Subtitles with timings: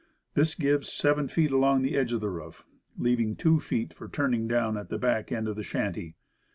[0.33, 2.65] This gives 7 feet along the edge of the roof,
[2.97, 6.15] leaving 2 feet for turning down at the back end of the shanty.